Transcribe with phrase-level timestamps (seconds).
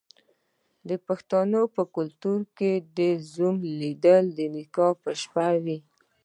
[0.89, 2.99] د پښتنو په کلتور کې د
[3.31, 5.77] زوم لیدل د نکاح په شپه وي.